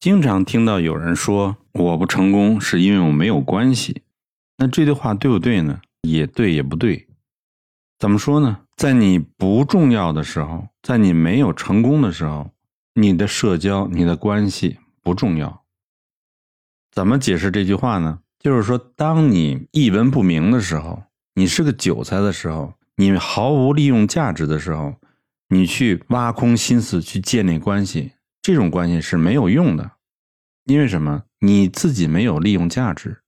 [0.00, 4.00] 经常听到有人说我不成功是因为我没有关系，
[4.56, 5.82] 那这句话对不对呢？
[6.00, 7.06] 也对也不对。
[7.98, 8.60] 怎么说呢？
[8.76, 12.50] 在你不重要的时候，在你没有成功的时候，
[12.94, 15.64] 你的社交、你的关系不重要。
[16.90, 18.20] 怎么解释这句话呢？
[18.38, 21.02] 就是说，当你一文不名的时候，
[21.34, 24.94] 你是个韭菜的时候，你毫无利用价值的时候，
[25.50, 28.12] 你去挖空心思去建立关系，
[28.42, 29.92] 这种关系是没有用的。
[30.64, 31.24] 因为什么？
[31.40, 33.22] 你自己没有利用价值，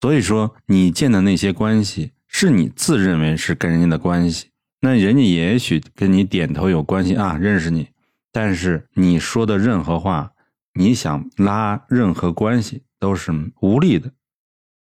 [0.00, 2.12] 所以说你建的那些关系。
[2.32, 4.50] 是你自认为是跟人家的关系，
[4.82, 7.88] 那人家也许跟你点头有关系啊，认识你，
[8.30, 10.30] 但是你说的任何话，
[10.74, 14.12] 你想拉任何关系都是无力的，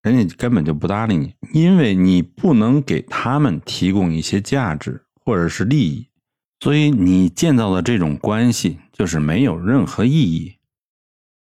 [0.02, 6.10] 人家根本就不搭理你，因为你不能给他们提供一些价值或者是利益，
[6.60, 10.56] 所以你建造的这种关系就是没有任何意义。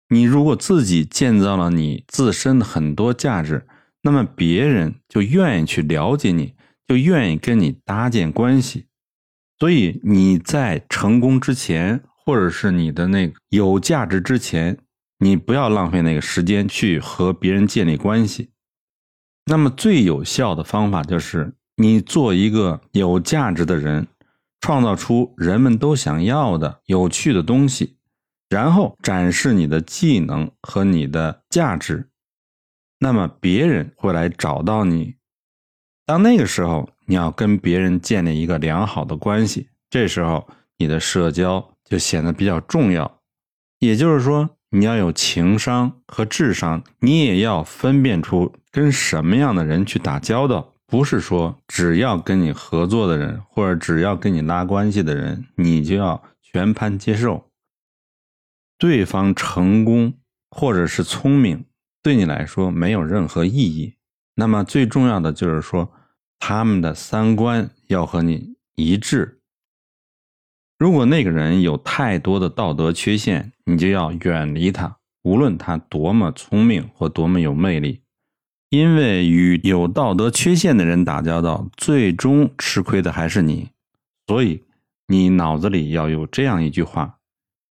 [0.08, 3.66] 你如果自己建造了你自身的很多价值。
[4.02, 6.54] 那么别人就愿意去了解你，
[6.86, 8.86] 就愿意跟你搭建关系。
[9.58, 14.78] 所以你在成功之前，或者是你的那个有价值之前，
[15.18, 18.50] 你不要浪费那个时间去和别人建立关系。
[19.46, 24.06] 那么最有效的方法就是你做一个有价值的人，
[24.60, 27.96] 创造出人们都想要的有趣的东西，
[28.48, 32.08] 然后展示你的技能和你的价值。
[32.98, 35.14] 那么别人会来找到你，
[36.04, 43.20] 当那个时候，你要跟别人建立一个良好的关系，这时候你的社交就显得比较重要。
[43.78, 57.50] 也就是说，你要有情商和智商，你也要分辨出跟什么样的人去打交道，不是说只要跟你合作的人，或者只要跟你拉关系的人，你就要全盘接受。
[58.78, 60.14] 对方成功
[60.50, 61.66] 或者是聪明。
[62.02, 63.96] 对你来说没有任何意义。
[64.36, 65.92] 那么最重要的就是说，
[66.38, 69.42] 他们的三观要和你一致。
[70.78, 78.00] 如果那个人有太多的道德缺陷，你就要远离他，无论他多么聪明或多么有魅力。
[78.70, 83.70] 因为与有道德缺陷的人打交道，最终吃亏的还是你。
[84.26, 84.64] 所以，
[85.06, 87.18] 你脑子里要有这样一句话：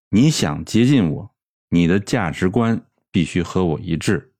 [0.09, 1.31] 你想接近我，
[1.69, 2.81] 你的价值观。
[3.11, 4.33] 必须和我一致。